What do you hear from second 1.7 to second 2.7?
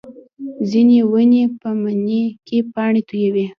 مني کې